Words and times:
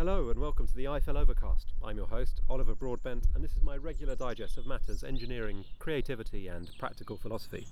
Hello 0.00 0.30
and 0.30 0.40
welcome 0.40 0.66
to 0.66 0.74
the 0.74 0.88
Eiffel 0.88 1.18
Overcast. 1.18 1.74
I'm 1.84 1.98
your 1.98 2.06
host, 2.06 2.40
Oliver 2.48 2.74
Broadbent, 2.74 3.26
and 3.34 3.44
this 3.44 3.54
is 3.54 3.62
my 3.62 3.76
regular 3.76 4.16
digest 4.16 4.56
of 4.56 4.66
matters 4.66 5.04
engineering, 5.04 5.66
creativity, 5.78 6.48
and 6.48 6.70
practical 6.78 7.18
philosophy. 7.18 7.66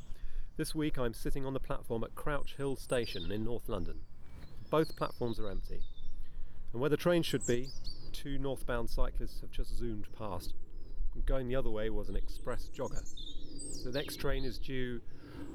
This 0.59 0.75
week 0.75 0.99
I'm 0.99 1.15
sitting 1.15 1.47
on 1.47 1.55
the 1.55 1.59
platform 1.59 2.05
at 2.05 2.15
Crouch 2.15 2.57
Hill 2.59 2.77
Station 2.77 3.33
in 3.33 3.45
North 3.45 3.67
London. 3.67 4.01
Both 4.69 4.95
platforms 4.95 5.41
are 5.41 5.49
empty. 5.49 5.81
And 6.75 6.83
where 6.83 6.91
the 6.91 6.99
train 6.99 7.23
should 7.23 7.47
be, 7.47 7.69
two 8.13 8.37
northbound 8.37 8.91
cyclists 8.91 9.41
have 9.41 9.51
just 9.51 9.79
zoomed 9.79 10.09
past. 10.19 10.53
Going 11.25 11.49
the 11.49 11.57
other 11.57 11.71
way 11.71 11.89
was 11.89 12.11
an 12.11 12.17
express 12.17 12.69
jogger. 12.77 13.11
The 13.85 13.93
next 13.93 14.17
train 14.17 14.45
is 14.45 14.59
due, 14.59 15.01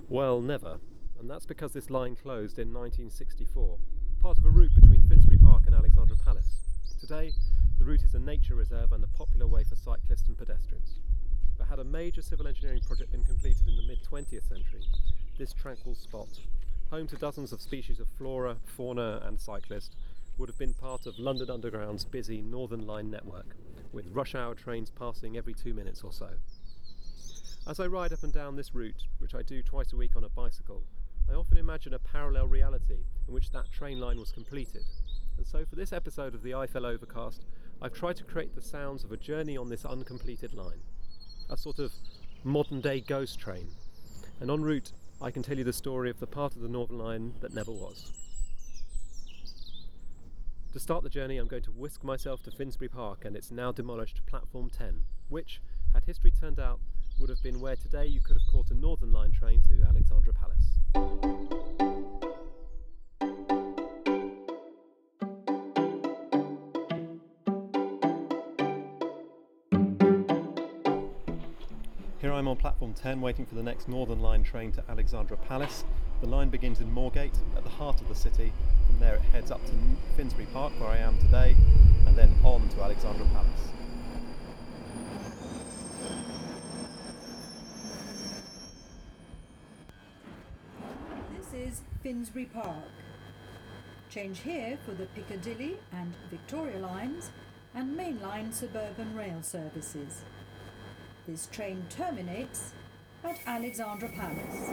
well, 0.09 0.41
never, 0.41 0.79
and 1.19 1.29
that's 1.29 1.45
because 1.45 1.73
this 1.73 1.91
line 1.91 2.15
closed 2.15 2.57
in 2.57 2.73
1964, 2.73 3.77
part 4.23 4.39
of 4.39 4.45
a 4.45 4.49
route 4.49 4.73
between 4.73 5.03
Finsbury 5.07 5.37
Park 5.37 5.67
and 5.67 5.75
Alexandra 5.75 6.15
Palace. 6.15 6.62
Today, 7.13 7.31
the 7.77 7.85
route 7.85 8.03
is 8.03 8.15
a 8.15 8.19
nature 8.19 8.55
reserve 8.55 8.91
and 8.91 9.03
a 9.03 9.07
popular 9.07 9.45
way 9.45 9.63
for 9.63 9.75
cyclists 9.75 10.27
and 10.27 10.35
pedestrians. 10.35 10.97
But 11.59 11.67
had 11.67 11.77
a 11.77 11.83
major 11.83 12.23
civil 12.23 12.47
engineering 12.47 12.81
project 12.81 13.11
been 13.11 13.23
completed 13.23 13.67
in 13.67 13.75
the 13.75 13.83
mid 13.83 13.99
20th 14.03 14.49
century, 14.49 14.81
this 15.37 15.53
tranquil 15.53 15.93
spot, 15.93 16.39
home 16.89 17.05
to 17.05 17.15
dozens 17.15 17.51
of 17.51 17.61
species 17.61 17.99
of 17.99 18.07
flora, 18.17 18.57
fauna, 18.65 19.21
and 19.25 19.39
cyclists, 19.39 19.95
would 20.39 20.49
have 20.49 20.57
been 20.57 20.73
part 20.73 21.05
of 21.05 21.19
London 21.19 21.51
Underground's 21.51 22.03
busy 22.03 22.41
Northern 22.41 22.87
Line 22.87 23.11
network, 23.11 23.57
with 23.91 24.07
rush 24.07 24.33
hour 24.33 24.55
trains 24.55 24.89
passing 24.89 25.37
every 25.37 25.53
two 25.53 25.75
minutes 25.75 26.03
or 26.03 26.11
so. 26.11 26.29
As 27.67 27.79
I 27.79 27.85
ride 27.85 28.11
up 28.11 28.23
and 28.23 28.33
down 28.33 28.55
this 28.55 28.73
route, 28.73 29.03
which 29.19 29.35
I 29.35 29.43
do 29.43 29.61
twice 29.61 29.93
a 29.93 29.97
week 29.97 30.15
on 30.15 30.23
a 30.23 30.29
bicycle, 30.29 30.81
I 31.29 31.35
often 31.35 31.59
imagine 31.59 31.93
a 31.93 31.99
parallel 31.99 32.47
reality 32.47 33.05
in 33.27 33.33
which 33.35 33.51
that 33.51 33.71
train 33.71 33.99
line 33.99 34.19
was 34.19 34.31
completed. 34.31 34.83
And 35.37 35.47
so, 35.47 35.65
for 35.65 35.75
this 35.75 35.93
episode 35.93 36.35
of 36.35 36.43
the 36.43 36.53
Eiffel 36.53 36.85
Overcast, 36.85 37.45
I've 37.81 37.93
tried 37.93 38.17
to 38.17 38.23
create 38.23 38.55
the 38.55 38.61
sounds 38.61 39.03
of 39.03 39.11
a 39.11 39.17
journey 39.17 39.57
on 39.57 39.69
this 39.69 39.85
uncompleted 39.85 40.53
line, 40.53 40.81
a 41.49 41.57
sort 41.57 41.79
of 41.79 41.91
modern 42.43 42.81
day 42.81 43.01
ghost 43.01 43.39
train. 43.39 43.67
And 44.39 44.49
en 44.49 44.61
route, 44.61 44.91
I 45.21 45.31
can 45.31 45.43
tell 45.43 45.57
you 45.57 45.63
the 45.63 45.73
story 45.73 46.09
of 46.09 46.19
the 46.19 46.27
part 46.27 46.55
of 46.55 46.61
the 46.61 46.67
Northern 46.67 46.97
Line 46.97 47.33
that 47.41 47.53
never 47.53 47.71
was. 47.71 48.11
To 50.73 50.79
start 50.79 51.03
the 51.03 51.09
journey, 51.09 51.37
I'm 51.37 51.47
going 51.47 51.63
to 51.63 51.71
whisk 51.71 52.03
myself 52.03 52.41
to 52.43 52.51
Finsbury 52.51 52.89
Park 52.89 53.25
and 53.25 53.35
its 53.35 53.51
now 53.51 53.71
demolished 53.71 54.25
Platform 54.25 54.69
10, 54.69 55.01
which, 55.29 55.61
had 55.93 56.03
history 56.05 56.31
turned 56.31 56.59
out, 56.59 56.79
would 57.19 57.29
have 57.29 57.43
been 57.43 57.59
where 57.59 57.75
today 57.75 58.07
you 58.07 58.19
could 58.19 58.35
have 58.35 58.51
caught 58.51 58.71
a 58.71 58.73
Northern 58.73 59.11
Line 59.11 59.31
train 59.31 59.61
to 59.67 59.83
Alexandra 59.87 60.33
Palace. 60.33 61.52
On 72.53 72.57
platform 72.57 72.93
10 72.93 73.19
waiting 73.19 73.47
for 73.47 73.55
the 73.55 73.63
next 73.63 73.87
Northern 73.87 74.21
Line 74.21 74.43
train 74.43 74.71
to 74.73 74.83
Alexandra 74.87 75.35
Palace. 75.37 75.83
The 76.21 76.27
line 76.27 76.49
begins 76.49 76.81
in 76.81 76.93
Moorgate 76.93 77.35
at 77.57 77.63
the 77.63 77.69
heart 77.71 77.99
of 77.99 78.07
the 78.07 78.13
city. 78.13 78.53
From 78.85 78.99
there 78.99 79.15
it 79.15 79.21
heads 79.31 79.49
up 79.49 79.65
to 79.65 79.71
Finsbury 80.15 80.45
Park 80.53 80.71
where 80.79 80.89
I 80.89 80.97
am 80.97 81.17
today 81.17 81.55
and 82.05 82.15
then 82.15 82.31
on 82.43 82.69
to 82.69 82.83
Alexandra 82.83 83.25
Palace. 83.25 83.49
This 91.35 91.53
is 91.53 91.81
Finsbury 92.03 92.45
Park. 92.45 92.85
Change 94.11 94.41
here 94.41 94.77
for 94.85 94.91
the 94.91 95.07
Piccadilly 95.07 95.77
and 95.91 96.13
Victoria 96.29 96.77
lines 96.77 97.31
and 97.73 97.97
mainline 97.97 98.53
suburban 98.53 99.15
rail 99.15 99.41
services. 99.41 100.21
This 101.25 101.47
train 101.53 101.85
terminates 101.89 102.73
at 103.23 103.39
Alexandra 103.47 104.09
Palace. 104.09 104.71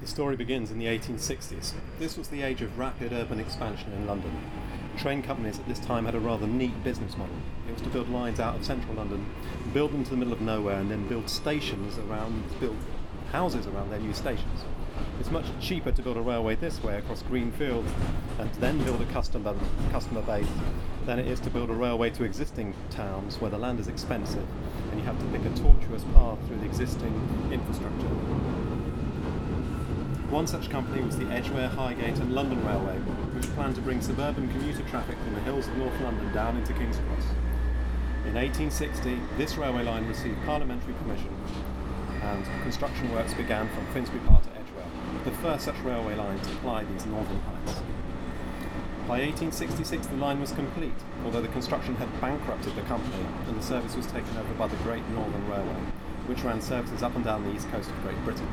The 0.00 0.06
story 0.06 0.36
begins 0.36 0.70
in 0.70 0.78
the 0.78 0.84
1860s. 0.84 1.72
This 1.98 2.16
was 2.16 2.28
the 2.28 2.42
age 2.42 2.62
of 2.62 2.78
rapid 2.78 3.12
urban 3.12 3.40
expansion 3.40 3.92
in 3.94 4.06
London. 4.06 4.30
Train 4.96 5.24
companies 5.24 5.58
at 5.58 5.66
this 5.66 5.80
time 5.80 6.04
had 6.04 6.14
a 6.14 6.20
rather 6.20 6.46
neat 6.46 6.84
business 6.84 7.16
model. 7.16 7.34
It 7.68 7.72
was 7.72 7.82
to 7.82 7.88
build 7.88 8.08
lines 8.10 8.38
out 8.38 8.54
of 8.54 8.64
central 8.64 8.94
London, 8.94 9.26
build 9.74 9.92
them 9.92 10.04
to 10.04 10.10
the 10.10 10.16
middle 10.16 10.32
of 10.32 10.40
nowhere, 10.40 10.78
and 10.78 10.88
then 10.88 11.08
build 11.08 11.28
stations 11.28 11.98
around, 11.98 12.44
build 12.60 12.76
houses 13.32 13.66
around 13.66 13.90
their 13.90 13.98
new 13.98 14.14
stations. 14.14 14.64
It's 15.18 15.30
much 15.30 15.46
cheaper 15.60 15.92
to 15.92 16.02
build 16.02 16.16
a 16.16 16.20
railway 16.20 16.56
this 16.56 16.82
way 16.82 16.98
across 16.98 17.22
green 17.22 17.50
fields 17.52 17.90
and 18.38 18.52
then 18.54 18.82
build 18.84 19.00
a 19.00 19.06
customer, 19.06 19.54
customer 19.90 20.22
base 20.22 20.48
than 21.06 21.18
it 21.18 21.26
is 21.26 21.40
to 21.40 21.50
build 21.50 21.70
a 21.70 21.74
railway 21.74 22.10
to 22.10 22.24
existing 22.24 22.74
towns 22.90 23.40
where 23.40 23.50
the 23.50 23.58
land 23.58 23.80
is 23.80 23.88
expensive 23.88 24.46
and 24.90 25.00
you 25.00 25.06
have 25.06 25.18
to 25.18 25.24
pick 25.26 25.44
a 25.44 25.56
tortuous 25.56 26.04
path 26.14 26.38
through 26.46 26.58
the 26.58 26.66
existing 26.66 27.14
infrastructure. 27.50 28.08
One 30.30 30.46
such 30.46 30.70
company 30.70 31.02
was 31.02 31.16
the 31.16 31.26
Edgware, 31.26 31.68
Highgate 31.68 32.18
and 32.18 32.32
London 32.32 32.64
Railway, 32.66 32.96
which 33.34 33.46
planned 33.54 33.76
to 33.76 33.80
bring 33.80 34.00
suburban 34.00 34.48
commuter 34.48 34.82
traffic 34.88 35.16
from 35.18 35.34
the 35.34 35.40
hills 35.40 35.68
of 35.68 35.76
North 35.76 36.00
London 36.00 36.32
down 36.32 36.56
into 36.56 36.72
King's 36.72 36.98
Cross. 36.98 37.26
In 38.26 38.34
1860, 38.34 39.20
this 39.38 39.56
railway 39.56 39.84
line 39.84 40.06
received 40.06 40.44
parliamentary 40.44 40.94
permission 40.94 41.34
and 42.22 42.44
construction 42.62 43.12
works 43.12 43.34
began 43.34 43.68
from 43.68 43.86
Finsbury 43.92 44.20
Park 44.26 44.42
to 44.42 44.55
the 45.26 45.32
first 45.32 45.64
such 45.64 45.76
railway 45.80 46.14
line 46.14 46.38
to 46.38 46.50
ply 46.62 46.84
these 46.84 47.04
northern 47.04 47.40
heights. 47.40 47.80
By 49.08 49.18
1866 49.20 50.06
the 50.06 50.16
line 50.16 50.40
was 50.40 50.52
complete, 50.52 50.94
although 51.24 51.42
the 51.42 51.48
construction 51.48 51.96
had 51.96 52.20
bankrupted 52.20 52.76
the 52.76 52.82
company 52.82 53.26
and 53.48 53.58
the 53.58 53.62
service 53.62 53.96
was 53.96 54.06
taken 54.06 54.36
over 54.36 54.54
by 54.54 54.68
the 54.68 54.76
Great 54.84 55.06
Northern 55.08 55.48
Railway, 55.48 55.80
which 56.26 56.44
ran 56.44 56.60
services 56.60 57.02
up 57.02 57.16
and 57.16 57.24
down 57.24 57.42
the 57.42 57.52
east 57.52 57.68
coast 57.70 57.90
of 57.90 58.02
Great 58.02 58.22
Britain. 58.24 58.48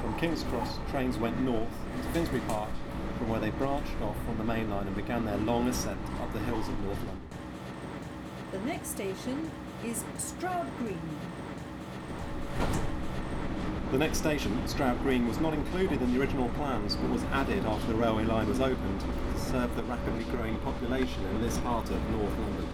From 0.00 0.18
King's 0.18 0.42
Cross, 0.44 0.78
trains 0.90 1.18
went 1.18 1.38
north 1.40 1.68
to 2.02 2.08
Finsbury 2.14 2.42
Park, 2.48 2.70
from 3.18 3.28
where 3.28 3.40
they 3.40 3.50
branched 3.50 4.00
off 4.00 4.16
from 4.24 4.38
the 4.38 4.44
main 4.44 4.70
line 4.70 4.86
and 4.86 4.96
began 4.96 5.26
their 5.26 5.36
long 5.36 5.68
ascent 5.68 6.00
up 6.22 6.32
the 6.32 6.38
hills 6.40 6.66
of 6.66 6.80
North 6.80 6.98
London. 7.00 7.28
The 8.52 8.60
next 8.60 8.88
station 8.88 9.50
is 9.84 10.02
Stroud 10.16 10.66
Green. 10.78 10.98
The 13.90 13.98
next 13.98 14.18
station, 14.18 14.56
Stroud 14.68 15.02
Green, 15.02 15.26
was 15.26 15.40
not 15.40 15.52
included 15.52 16.00
in 16.00 16.14
the 16.14 16.20
original 16.20 16.48
plans 16.50 16.94
but 16.94 17.10
was 17.10 17.24
added 17.32 17.66
after 17.66 17.88
the 17.88 17.94
railway 17.94 18.24
line 18.24 18.48
was 18.48 18.60
opened 18.60 19.00
to 19.00 19.40
serve 19.40 19.74
the 19.74 19.82
rapidly 19.82 20.22
growing 20.30 20.56
population 20.58 21.26
in 21.26 21.42
this 21.42 21.58
part 21.58 21.90
of 21.90 22.10
North 22.10 22.38
London. 22.38 22.68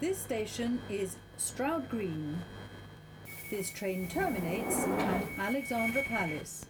This 0.00 0.18
station 0.18 0.82
is 0.90 1.16
Stroud 1.38 1.88
Green. 1.88 2.38
This 3.50 3.70
train 3.70 4.10
terminates 4.10 4.84
at 4.84 5.24
Alexandra 5.38 6.02
Palace. 6.02 6.66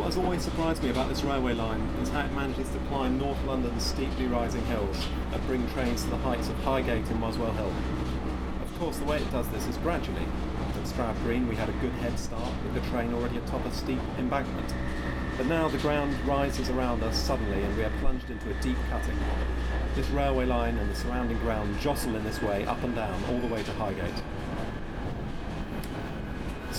What 0.00 0.06
has 0.06 0.16
always 0.16 0.42
surprised 0.42 0.82
me 0.82 0.88
about 0.88 1.10
this 1.10 1.22
railway 1.22 1.52
line 1.52 1.82
is 2.00 2.08
how 2.08 2.24
it 2.24 2.32
manages 2.32 2.70
to 2.70 2.78
climb 2.88 3.18
North 3.18 3.36
London's 3.44 3.84
steeply 3.84 4.24
rising 4.28 4.64
hills 4.64 4.96
and 5.30 5.46
bring 5.46 5.68
trains 5.72 6.04
to 6.04 6.08
the 6.08 6.16
heights 6.16 6.48
of 6.48 6.56
Highgate 6.64 7.06
and 7.10 7.20
Muswell 7.20 7.52
Hill. 7.52 7.70
Of 8.62 8.78
course, 8.78 8.96
the 8.96 9.04
way 9.04 9.18
it 9.18 9.30
does 9.30 9.46
this 9.50 9.66
is 9.66 9.76
gradually. 9.76 10.24
At 10.74 10.86
Stroud 10.88 11.14
Green, 11.18 11.46
we 11.46 11.54
had 11.54 11.68
a 11.68 11.72
good 11.82 11.92
head 11.92 12.18
start 12.18 12.50
with 12.64 12.82
the 12.82 12.88
train 12.88 13.12
already 13.12 13.36
atop 13.36 13.66
a 13.66 13.70
steep 13.72 14.00
embankment. 14.16 14.74
But 15.36 15.44
now 15.48 15.68
the 15.68 15.76
ground 15.76 16.18
rises 16.26 16.70
around 16.70 17.02
us 17.02 17.18
suddenly 17.18 17.62
and 17.62 17.76
we 17.76 17.84
are 17.84 17.92
plunged 18.00 18.30
into 18.30 18.50
a 18.50 18.62
deep 18.62 18.78
cutting. 18.88 19.18
This 19.96 20.08
railway 20.08 20.46
line 20.46 20.78
and 20.78 20.90
the 20.90 20.96
surrounding 20.96 21.38
ground 21.40 21.78
jostle 21.78 22.16
in 22.16 22.24
this 22.24 22.40
way 22.40 22.64
up 22.64 22.82
and 22.82 22.94
down 22.94 23.22
all 23.24 23.38
the 23.38 23.54
way 23.54 23.62
to 23.62 23.72
Highgate. 23.72 24.22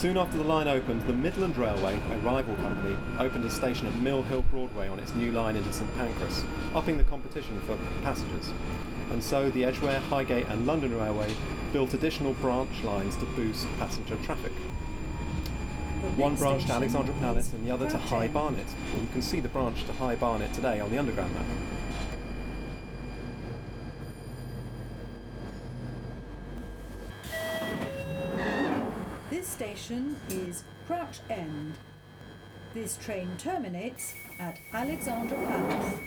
Soon 0.01 0.17
after 0.17 0.35
the 0.35 0.43
line 0.43 0.67
opened, 0.67 1.03
the 1.03 1.13
Midland 1.13 1.55
Railway, 1.57 1.93
a 1.93 2.17
rival 2.21 2.55
company, 2.55 2.97
opened 3.19 3.45
a 3.45 3.51
station 3.51 3.85
at 3.85 3.93
Mill 3.97 4.23
Hill 4.23 4.43
Broadway 4.49 4.87
on 4.87 4.97
its 4.97 5.13
new 5.13 5.31
line 5.31 5.55
into 5.55 5.71
St 5.71 5.95
Pancras, 5.95 6.43
upping 6.73 6.97
the 6.97 7.03
competition 7.03 7.61
for 7.67 7.77
passengers. 8.01 8.49
And 9.11 9.23
so 9.23 9.51
the 9.51 9.63
Edgware, 9.63 9.99
Highgate 9.99 10.47
and 10.47 10.65
London 10.65 10.97
Railway 10.97 11.31
built 11.71 11.93
additional 11.93 12.33
branch 12.33 12.81
lines 12.83 13.15
to 13.17 13.25
boost 13.25 13.67
passenger 13.77 14.15
traffic. 14.23 14.53
One 16.15 16.33
branch 16.33 16.65
to 16.65 16.73
Alexandra 16.73 17.13
Palace 17.19 17.53
and 17.53 17.63
the 17.63 17.69
other 17.69 17.87
to 17.87 17.99
High 17.99 18.27
Barnet. 18.27 18.65
You 18.99 19.07
can 19.11 19.21
see 19.21 19.39
the 19.39 19.49
branch 19.49 19.83
to 19.85 19.93
High 19.93 20.15
Barnet 20.15 20.51
today 20.51 20.79
on 20.79 20.89
the 20.89 20.97
Underground 20.97 21.35
map. 21.35 21.45
This 29.41 29.49
station 29.49 30.17
is 30.29 30.63
Crouch 30.85 31.17
End. 31.27 31.73
This 32.75 32.95
train 32.97 33.27
terminates 33.39 34.13
at 34.39 34.59
Alexandra 34.71 35.35
Palace. 35.35 35.99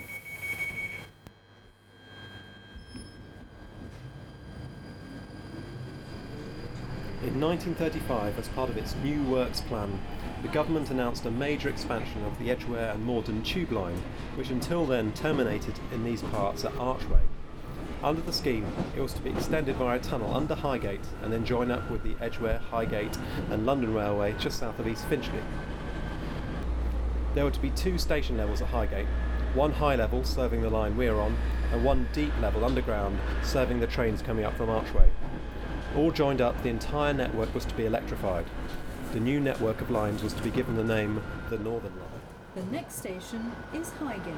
In 7.24 7.40
1935, 7.40 8.38
as 8.38 8.48
part 8.50 8.70
of 8.70 8.76
its 8.76 8.94
New 9.02 9.24
Works 9.24 9.62
Plan, 9.62 10.00
the 10.42 10.48
government 10.48 10.92
announced 10.92 11.26
a 11.26 11.30
major 11.32 11.68
expansion 11.68 12.24
of 12.26 12.38
the 12.38 12.52
Edgware 12.52 12.92
and 12.92 13.04
Morden 13.04 13.42
tube 13.42 13.72
line, 13.72 14.00
which 14.36 14.50
until 14.50 14.86
then 14.86 15.12
terminated 15.12 15.74
in 15.92 16.04
these 16.04 16.22
parts 16.22 16.64
at 16.64 16.72
Archway. 16.76 17.18
Under 18.04 18.20
the 18.20 18.34
scheme, 18.34 18.66
it 18.94 19.00
was 19.00 19.14
to 19.14 19.22
be 19.22 19.30
extended 19.30 19.76
via 19.76 19.96
a 19.96 19.98
tunnel 19.98 20.34
under 20.34 20.54
Highgate 20.54 21.00
and 21.22 21.32
then 21.32 21.42
join 21.42 21.70
up 21.70 21.90
with 21.90 22.02
the 22.02 22.14
Edgware, 22.20 22.58
Highgate 22.58 23.16
and 23.50 23.64
London 23.64 23.94
Railway 23.94 24.34
just 24.38 24.58
south 24.58 24.78
of 24.78 24.86
East 24.86 25.06
Finchley. 25.06 25.40
There 27.34 27.44
were 27.44 27.50
to 27.50 27.60
be 27.60 27.70
two 27.70 27.96
station 27.96 28.36
levels 28.36 28.60
at 28.60 28.68
Highgate, 28.68 29.06
one 29.54 29.72
high 29.72 29.96
level 29.96 30.22
serving 30.22 30.60
the 30.60 30.68
line 30.68 30.98
we're 30.98 31.18
on, 31.18 31.34
and 31.72 31.82
one 31.82 32.06
deep 32.12 32.38
level 32.42 32.62
underground 32.62 33.18
serving 33.42 33.80
the 33.80 33.86
trains 33.86 34.20
coming 34.20 34.44
up 34.44 34.54
from 34.54 34.68
Archway. 34.68 35.08
All 35.96 36.10
joined 36.10 36.42
up, 36.42 36.62
the 36.62 36.68
entire 36.68 37.14
network 37.14 37.54
was 37.54 37.64
to 37.64 37.74
be 37.74 37.86
electrified. 37.86 38.44
The 39.14 39.20
new 39.20 39.40
network 39.40 39.80
of 39.80 39.90
lines 39.90 40.22
was 40.22 40.34
to 40.34 40.42
be 40.42 40.50
given 40.50 40.76
the 40.76 40.84
name 40.84 41.22
the 41.48 41.56
Northern 41.56 41.92
Line. 41.92 42.20
The 42.54 42.64
next 42.64 42.96
station 42.96 43.50
is 43.72 43.88
Highgate. 43.92 44.34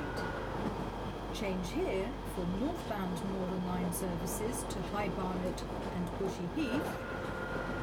Change 1.35 1.73
here 1.73 2.09
for 2.37 2.47
northbound 2.61 3.19
Northern 3.33 3.67
Line 3.67 3.93
services 3.94 4.65
to 4.69 4.79
High 4.94 5.09
Barnet 5.09 5.62
and 5.97 6.06
Bushey 6.19 6.47
Heath, 6.55 6.88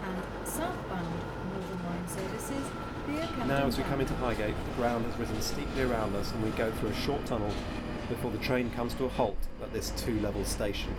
and 0.06 0.48
southbound 0.48 1.16
Northern 1.52 1.84
Line 1.88 2.08
services 2.08 2.70
via 3.08 3.26
Camden 3.26 3.48
Now, 3.48 3.66
as 3.66 3.78
we 3.80 3.84
come 3.86 4.00
into 4.00 4.14
Highgate, 4.16 4.54
the 4.66 4.76
ground 4.76 5.06
has 5.06 5.18
risen 5.18 5.42
steeply 5.42 5.82
around 5.82 6.16
us, 6.16 6.32
and 6.32 6.44
we 6.44 6.52
go 6.52 6.72
through 6.74 6.90
a 6.90 6.94
short 6.94 7.26
tunnel 7.26 7.52
before 8.10 8.30
the 8.30 8.38
train 8.38 8.70
comes 8.72 8.94
to 8.94 9.06
a 9.06 9.10
halt 9.10 9.38
at 9.64 9.74
this 9.74 9.90
two 9.98 10.20
level 10.20 10.46
station. 10.46 10.94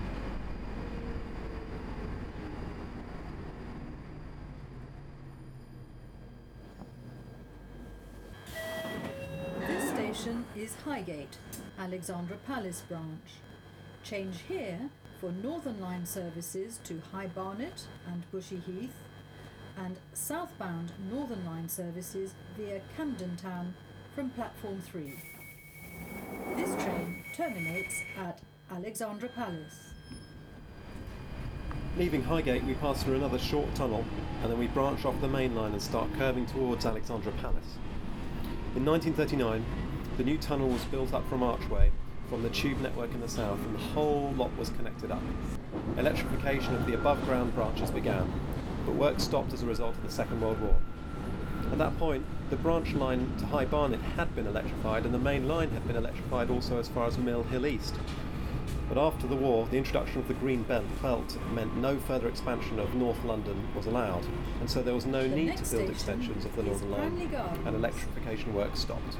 This 9.61 9.93
station 10.25 10.47
is 10.57 10.75
Highgate, 10.87 11.37
Alexandra 11.79 12.39
Palace 12.47 12.83
branch. 12.89 13.43
Change 14.03 14.37
here 14.49 14.89
for 15.21 15.31
Northern 15.31 15.79
Line 15.83 16.07
services 16.07 16.81
to 16.85 17.03
High 17.13 17.27
Barnet 17.27 17.87
and 18.07 18.23
Bushey 18.33 18.63
Heath, 18.65 18.95
and 19.77 19.99
southbound 20.15 20.93
Northern 21.13 21.45
Line 21.45 21.69
services 21.69 22.33
via 22.57 22.81
Camden 22.97 23.37
Town 23.37 23.75
from 24.15 24.31
platform 24.31 24.81
3. 24.81 25.13
This 26.57 26.75
train 26.83 27.23
terminates 27.37 28.01
at 28.17 28.41
Alexandra 28.71 29.29
Palace. 29.29 29.91
Leaving 31.99 32.23
Highgate, 32.23 32.65
we 32.65 32.73
pass 32.75 33.03
through 33.03 33.17
another 33.17 33.39
short 33.39 33.75
tunnel, 33.75 34.07
and 34.43 34.51
then 34.51 34.59
we 34.59 34.69
branch 34.69 35.05
off 35.05 35.21
the 35.21 35.29
main 35.29 35.55
line 35.55 35.73
and 35.73 35.83
start 35.83 36.09
curving 36.17 36.47
towards 36.47 36.87
Alexandra 36.87 37.33
Palace. 37.43 37.77
In 38.75 38.85
1939, 38.87 39.65
the 40.17 40.25
new 40.25 40.39
tunnel 40.39 40.69
was 40.69 40.85
built 40.85 41.13
up 41.13 41.29
from 41.29 41.43
Archway, 41.43 41.91
from 42.29 42.43
the 42.43 42.51
tube 42.51 42.81
network 42.81 43.13
in 43.13 43.21
the 43.21 43.29
south, 43.29 43.59
and 43.59 43.75
the 43.75 43.81
whole 43.81 44.33
lot 44.37 44.57
was 44.57 44.71
connected 44.71 45.11
up. 45.11 45.23
Electrification 45.99 46.75
of 46.75 46.87
the 46.87 46.95
above 46.95 47.25
ground 47.25 47.55
branches 47.55 47.91
began, 47.91 48.33
but 48.87 48.95
work 48.95 49.19
stopped 49.19 49.53
as 49.53 49.63
a 49.63 49.67
result 49.67 49.97
of 49.97 50.03
the 50.05 50.11
Second 50.11 50.41
World 50.41 50.61
War. 50.61 50.77
At 51.73 51.79
that 51.79 51.99
point, 51.99 52.25
the 52.51 52.57
branch 52.57 52.93
line 52.93 53.33
to 53.39 53.47
High 53.47 53.65
Barnet 53.65 54.01
had 54.01 54.35
been 54.37 54.47
electrified, 54.47 55.05
and 55.05 55.13
the 55.13 55.19
main 55.19 55.49
line 55.49 55.71
had 55.71 55.87
been 55.87 55.97
electrified 55.97 56.51
also 56.51 56.79
as 56.79 56.89
far 56.89 57.07
as 57.07 57.19
Mill 57.19 57.43
Hill 57.45 57.67
East. 57.67 57.95
But 58.89 58.99
after 58.99 59.27
the 59.27 59.35
war, 59.35 59.67
the 59.67 59.79
introduction 59.79 60.21
of 60.21 60.29
the 60.29 60.35
Green 60.35 60.63
Belt, 60.63 60.85
belt 61.03 61.39
meant 61.53 61.77
no 61.77 61.97
further 61.99 62.29
expansion 62.29 62.79
of 62.79 62.95
North 62.95 63.25
London 63.25 63.67
was 63.75 63.87
allowed, 63.87 64.25
and 64.61 64.71
so 64.71 64.83
there 64.83 64.95
was 64.95 65.07
no 65.07 65.23
The 65.23 65.35
need 65.35 65.57
to 65.57 65.77
build 65.77 65.91
extensions 65.91 66.45
of 66.45 66.55
the 66.55 66.63
Northern 66.63 66.91
Line, 66.91 67.35
and 67.67 67.75
electrification 67.75 68.55
work 68.55 68.77
stopped. 68.77 69.17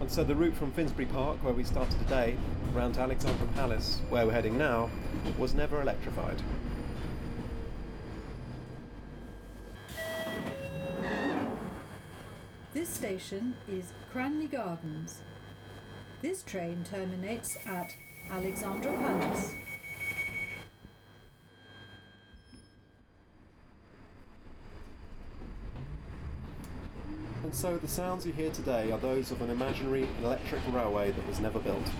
And 0.00 0.10
so 0.10 0.22
the 0.22 0.34
route 0.34 0.54
from 0.54 0.72
Finsbury 0.72 1.06
Park, 1.06 1.42
where 1.42 1.54
we 1.54 1.64
started 1.64 1.98
today, 1.98 2.36
round 2.72 2.94
to 2.94 3.00
Alexandra 3.00 3.46
Palace, 3.54 4.00
where 4.08 4.26
we're 4.26 4.32
heading 4.32 4.56
now, 4.56 4.90
was 5.38 5.54
never 5.54 5.80
electrified. 5.80 6.40
This 12.72 12.88
station 12.90 13.56
is 13.68 13.86
Cranley 14.12 14.46
Gardens. 14.46 15.22
This 16.20 16.42
train 16.42 16.84
terminates 16.84 17.56
at 17.66 17.94
Alexandra 18.30 18.92
Palace. 18.92 19.52
And 27.42 27.45
so 27.56 27.78
the 27.78 27.88
sounds 27.88 28.26
you 28.26 28.34
hear 28.34 28.50
today 28.50 28.92
are 28.92 28.98
those 28.98 29.30
of 29.30 29.40
an 29.40 29.48
imaginary 29.48 30.06
electric 30.22 30.60
railway 30.72 31.10
that 31.10 31.26
was 31.26 31.40
never 31.40 31.58
built. 31.58 31.90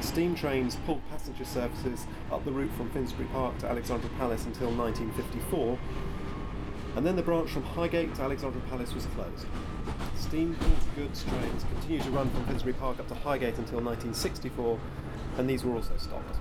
Steam 0.00 0.36
trains 0.36 0.76
pulled 0.86 1.02
passenger 1.10 1.44
services 1.44 2.06
up 2.30 2.44
the 2.44 2.52
route 2.52 2.70
from 2.76 2.88
Finsbury 2.90 3.26
Park 3.32 3.58
to 3.58 3.66
Alexandra 3.66 4.08
Palace 4.18 4.44
until 4.44 4.70
1954, 4.70 5.76
and 6.94 7.04
then 7.04 7.16
the 7.16 7.22
branch 7.22 7.50
from 7.50 7.64
Highgate 7.64 8.14
to 8.14 8.22
Alexandra 8.22 8.60
Palace 8.70 8.94
was 8.94 9.06
closed. 9.06 9.46
Steam 10.16 10.54
pulled 10.54 10.94
goods 10.94 11.24
trains 11.24 11.64
continued 11.64 12.02
to 12.02 12.10
run 12.12 12.30
from 12.30 12.44
Finsbury 12.46 12.74
Park 12.74 13.00
up 13.00 13.08
to 13.08 13.14
Highgate 13.14 13.58
until 13.58 13.80
1964, 13.80 14.78
and 15.38 15.50
these 15.50 15.64
were 15.64 15.74
also 15.74 15.96
stopped. 15.96 16.36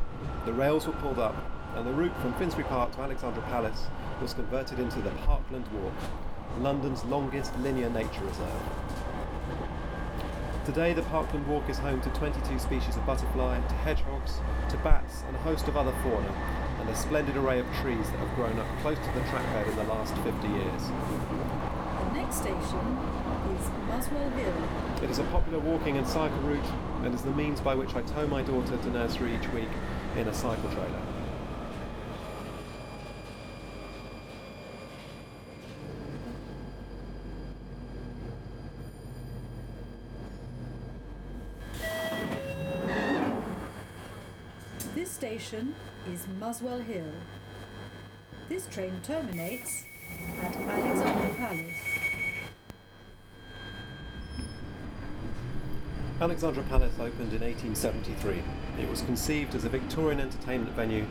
The 0.46 0.54
rails 0.54 0.86
were 0.86 0.94
pulled 0.94 1.18
up, 1.18 1.36
and 1.74 1.88
the 1.88 1.94
route 1.94 2.16
from 2.22 2.36
Finsbury 2.36 2.66
Park 2.66 2.96
to 2.98 3.02
Alexandra 3.02 3.42
Palace 3.44 3.88
was 4.22 4.36
converted 4.36 4.78
into 4.78 5.02
the 5.02 5.10
Parkland 5.26 5.66
Walk, 5.74 5.94
London's 6.58 7.06
longest 7.06 7.58
linear 7.60 7.90
nature 7.90 8.24
reserve. 8.26 8.62
Today, 10.66 10.94
the 10.94 11.02
Parkland 11.04 11.48
Walk 11.48 11.70
is 11.70 11.80
home 11.80 12.02
to 12.02 12.10
22 12.10 12.60
species 12.60 12.96
of 12.96 13.06
butterfly, 13.06 13.60
to 13.60 13.74
hedgehogs, 13.76 14.40
to 14.70 14.78
bats, 14.78 15.24
and 15.26 15.36
a 15.36 15.40
host 15.40 15.68
of 15.68 15.78
other 15.78 15.94
fauna, 16.04 16.32
and 16.80 16.90
a 16.90 16.96
splendid 16.96 17.36
array 17.38 17.60
of 17.60 17.66
trees 17.82 18.06
that 18.12 18.20
have 18.20 18.36
grown 18.36 18.60
up 18.60 18.68
close 18.82 18.98
to 18.98 19.12
the 19.14 19.22
trackbed 19.22 19.68
in 19.68 19.76
the 19.78 19.84
last 19.86 20.16
50 20.18 20.48
years. 20.48 20.82
The 22.10 22.14
next 22.14 22.36
station 22.38 22.98
is 23.58 23.70
Muswell 23.88 24.30
Hill. 24.32 24.54
It 25.04 25.10
is 25.10 25.20
a 25.20 25.24
popular 25.26 25.60
walking 25.60 25.98
and 25.98 26.06
cycle 26.06 26.40
route 26.40 26.72
and 27.04 27.16
is 27.16 27.22
the 27.22 27.32
means 27.32 27.62
by 27.62 27.74
which 27.74 27.96
I 27.96 28.02
tow 28.04 28.28
my 28.28 28.42
daughter 28.42 28.78
to 28.78 28.90
nursery 28.92 29.36
each 29.36 29.50
week 29.50 29.70
in 30.18 30.28
a 30.28 30.34
cycle 30.34 30.70
trailer. 30.70 31.02
This 44.96 45.09
station 45.20 45.76
is 46.14 46.26
Muswell 46.40 46.80
Hill. 46.80 47.12
This 48.48 48.68
train 48.68 49.02
terminates 49.04 49.84
at 50.42 50.56
Alexandra 50.56 51.36
Palace. 51.36 51.76
Alexandra 56.22 56.64
Palace 56.64 56.94
opened 57.02 57.34
in 57.34 57.42
1873. 57.42 58.42
It 58.82 58.90
was 58.90 59.02
conceived 59.02 59.56
as 59.56 59.66
a 59.66 59.70
Victorian 59.70 60.22
entertainment 60.22 60.74
venue 60.74 61.06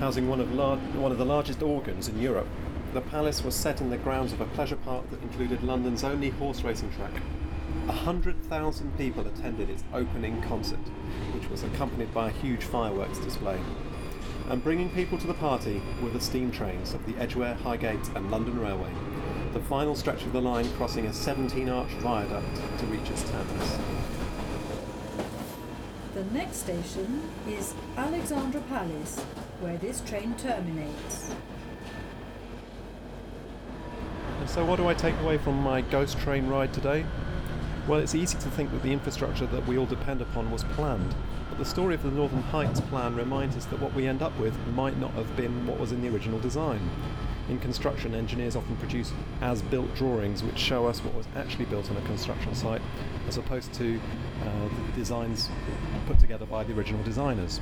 housing 0.00 0.28
one 0.28 0.40
of, 0.40 0.52
lar- 0.52 0.78
one 0.98 1.12
of 1.12 1.18
the 1.18 1.24
largest 1.24 1.62
organs 1.62 2.08
in 2.08 2.20
Europe. 2.20 2.48
The 2.94 3.00
palace 3.00 3.44
was 3.44 3.54
set 3.54 3.80
in 3.80 3.90
the 3.90 3.96
grounds 3.96 4.32
of 4.32 4.40
a 4.40 4.46
pleasure 4.46 4.74
park 4.74 5.08
that 5.10 5.22
included 5.22 5.62
London's 5.62 6.02
only 6.02 6.30
horse 6.30 6.64
racing 6.64 6.90
track. 6.94 7.12
A 7.88 7.92
hundred 7.92 8.40
thousand 8.44 8.96
people 8.96 9.26
attended 9.26 9.68
its 9.68 9.82
opening 9.92 10.40
concert, 10.42 10.78
which 11.34 11.50
was 11.50 11.64
accompanied 11.64 12.14
by 12.14 12.28
a 12.28 12.32
huge 12.32 12.62
fireworks 12.62 13.18
display. 13.18 13.58
And 14.48 14.62
bringing 14.62 14.88
people 14.90 15.18
to 15.18 15.26
the 15.26 15.34
party 15.34 15.82
were 16.00 16.10
the 16.10 16.20
steam 16.20 16.52
trains 16.52 16.94
of 16.94 17.04
the 17.06 17.20
Edgware, 17.20 17.54
Highgate, 17.54 18.08
and 18.14 18.30
London 18.30 18.60
Railway, 18.60 18.92
the 19.52 19.60
final 19.60 19.96
stretch 19.96 20.22
of 20.22 20.32
the 20.32 20.40
line 20.40 20.70
crossing 20.74 21.06
a 21.06 21.12
17 21.12 21.68
arch 21.68 21.90
viaduct 21.94 22.54
to 22.78 22.86
reach 22.86 23.10
its 23.10 23.28
terminus. 23.28 23.78
The 26.14 26.24
next 26.26 26.58
station 26.58 27.22
is 27.48 27.74
Alexandra 27.96 28.60
Palace, 28.68 29.18
where 29.60 29.76
this 29.78 30.02
train 30.02 30.34
terminates. 30.36 31.34
And 34.38 34.48
so, 34.48 34.64
what 34.64 34.76
do 34.76 34.86
I 34.86 34.94
take 34.94 35.18
away 35.20 35.38
from 35.38 35.60
my 35.62 35.80
ghost 35.80 36.18
train 36.20 36.46
ride 36.46 36.72
today? 36.72 37.04
Well, 37.88 37.98
it's 37.98 38.14
easy 38.14 38.38
to 38.38 38.48
think 38.50 38.70
that 38.70 38.84
the 38.84 38.92
infrastructure 38.92 39.46
that 39.46 39.66
we 39.66 39.76
all 39.76 39.86
depend 39.86 40.20
upon 40.22 40.52
was 40.52 40.62
planned, 40.62 41.16
but 41.48 41.58
the 41.58 41.64
story 41.64 41.96
of 41.96 42.04
the 42.04 42.12
Northern 42.12 42.42
Heights 42.42 42.80
plan 42.80 43.16
reminds 43.16 43.56
us 43.56 43.64
that 43.66 43.80
what 43.80 43.92
we 43.92 44.06
end 44.06 44.22
up 44.22 44.38
with 44.38 44.56
might 44.68 44.96
not 44.98 45.10
have 45.14 45.36
been 45.36 45.66
what 45.66 45.80
was 45.80 45.90
in 45.90 46.00
the 46.00 46.08
original 46.08 46.38
design. 46.38 46.80
In 47.48 47.58
construction, 47.58 48.14
engineers 48.14 48.54
often 48.54 48.76
produce 48.76 49.12
as 49.40 49.62
built 49.62 49.92
drawings 49.96 50.44
which 50.44 50.58
show 50.58 50.86
us 50.86 51.00
what 51.00 51.12
was 51.12 51.26
actually 51.34 51.64
built 51.64 51.90
on 51.90 51.96
a 51.96 52.02
construction 52.02 52.54
site, 52.54 52.80
as 53.26 53.36
opposed 53.36 53.74
to 53.74 54.00
uh, 54.42 54.68
the 54.68 54.92
designs 54.92 55.50
put 56.06 56.20
together 56.20 56.46
by 56.46 56.62
the 56.62 56.72
original 56.74 57.02
designers. 57.02 57.60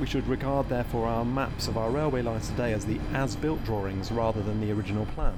We 0.00 0.06
should 0.06 0.26
regard, 0.26 0.68
therefore, 0.68 1.06
our 1.06 1.24
maps 1.24 1.68
of 1.68 1.78
our 1.78 1.90
railway 1.90 2.22
lines 2.22 2.48
today 2.48 2.72
as 2.72 2.86
the 2.86 2.98
as 3.12 3.36
built 3.36 3.62
drawings 3.64 4.10
rather 4.10 4.42
than 4.42 4.60
the 4.60 4.72
original 4.72 5.06
plan. 5.06 5.34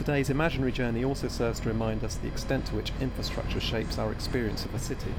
Today's 0.00 0.30
imaginary 0.30 0.72
journey 0.72 1.04
also 1.04 1.28
serves 1.28 1.60
to 1.60 1.68
remind 1.68 2.02
us 2.04 2.14
the 2.14 2.26
extent 2.26 2.64
to 2.68 2.74
which 2.74 2.90
infrastructure 3.02 3.60
shapes 3.60 3.98
our 3.98 4.10
experience 4.12 4.64
of 4.64 4.74
a 4.74 4.78
city. 4.78 5.12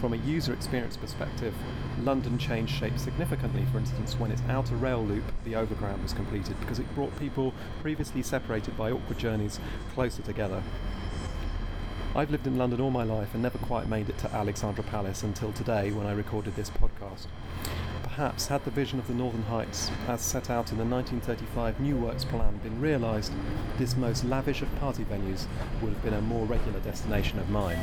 From 0.00 0.14
a 0.14 0.16
user 0.16 0.54
experience 0.54 0.96
perspective, 0.96 1.54
London 2.02 2.38
changed 2.38 2.74
shape 2.74 2.98
significantly, 2.98 3.66
for 3.70 3.76
instance, 3.76 4.18
when 4.18 4.30
its 4.30 4.40
outer 4.48 4.74
rail 4.74 5.04
loop, 5.04 5.22
the 5.44 5.54
Overground, 5.54 6.02
was 6.02 6.14
completed 6.14 6.58
because 6.60 6.78
it 6.78 6.94
brought 6.94 7.14
people 7.18 7.52
previously 7.82 8.22
separated 8.22 8.74
by 8.74 8.90
awkward 8.90 9.18
journeys 9.18 9.60
closer 9.92 10.22
together. 10.22 10.62
I've 12.14 12.30
lived 12.30 12.46
in 12.46 12.56
London 12.56 12.80
all 12.80 12.90
my 12.90 13.04
life 13.04 13.34
and 13.34 13.42
never 13.42 13.58
quite 13.58 13.86
made 13.86 14.08
it 14.08 14.16
to 14.20 14.32
Alexandra 14.32 14.82
Palace 14.82 15.24
until 15.24 15.52
today 15.52 15.92
when 15.92 16.06
I 16.06 16.12
recorded 16.12 16.56
this 16.56 16.70
podcast. 16.70 17.26
Perhaps 18.16 18.46
had 18.46 18.64
the 18.64 18.70
vision 18.70 18.98
of 18.98 19.06
the 19.08 19.12
Northern 19.12 19.42
Heights, 19.42 19.90
as 20.08 20.22
set 20.22 20.48
out 20.48 20.72
in 20.72 20.78
the 20.78 20.86
1935 20.86 21.78
New 21.80 21.98
Works 21.98 22.24
Plan, 22.24 22.56
been 22.62 22.80
realised, 22.80 23.30
this 23.76 23.94
most 23.94 24.24
lavish 24.24 24.62
of 24.62 24.74
party 24.76 25.04
venues 25.04 25.44
would 25.82 25.92
have 25.92 26.02
been 26.02 26.14
a 26.14 26.20
more 26.22 26.46
regular 26.46 26.80
destination 26.80 27.38
of 27.38 27.50
mine. 27.50 27.78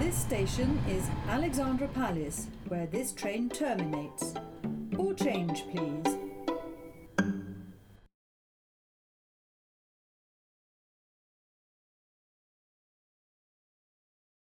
This 0.00 0.16
station 0.16 0.82
is 0.88 1.06
Alexandra 1.28 1.88
Palace, 1.88 2.46
where 2.68 2.86
this 2.86 3.12
train 3.12 3.50
terminates. 3.50 4.32
Or 4.96 5.12
change, 5.12 5.64
please. 5.68 6.23